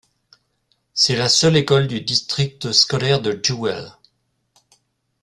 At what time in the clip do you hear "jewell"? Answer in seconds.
3.43-3.91